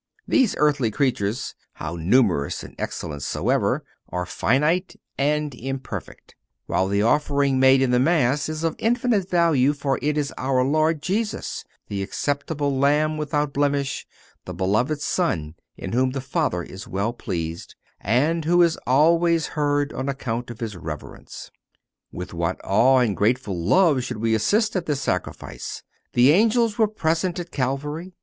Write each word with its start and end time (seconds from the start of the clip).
These 0.27 0.55
earthly 0.57 0.89
creatures—how 0.89 1.95
numerous 1.97 2.63
and 2.63 2.73
excellent 2.79 3.21
soever—are 3.21 4.25
finite 4.25 4.95
and 5.15 5.53
imperfect; 5.53 6.33
while 6.65 6.87
the 6.87 7.03
offering 7.03 7.59
made 7.59 7.83
in 7.83 7.91
the 7.91 7.99
Mass 7.99 8.49
is 8.49 8.63
of 8.63 8.75
infinite 8.79 9.29
value, 9.29 9.73
for 9.73 9.99
it 10.01 10.17
is 10.17 10.33
our 10.39 10.63
Lord 10.63 11.03
Jesus, 11.03 11.63
the 11.87 12.01
acceptable 12.01 12.75
Lamb 12.75 13.15
without 13.17 13.53
blemish, 13.53 14.07
the 14.45 14.55
beloved 14.55 14.99
Son 15.03 15.53
in 15.77 15.91
whom 15.91 16.09
the 16.09 16.19
Father 16.19 16.63
is 16.63 16.87
well 16.87 17.13
pleased, 17.13 17.75
and 17.99 18.43
who 18.43 18.63
"is 18.63 18.79
always 18.87 19.49
heard 19.53 19.93
on 19.93 20.09
account 20.09 20.49
of 20.49 20.61
His 20.61 20.75
reverence." 20.75 21.51
With 22.11 22.33
what 22.33 22.59
awe 22.63 22.97
and 23.01 23.15
grateful 23.15 23.55
love 23.55 24.03
should 24.03 24.17
we 24.17 24.33
assist 24.33 24.75
at 24.75 24.87
this 24.87 25.01
Sacrifice! 25.01 25.83
The 26.13 26.31
angels 26.31 26.79
were 26.79 26.87
present 26.87 27.37
at 27.39 27.51
Calvary. 27.51 28.15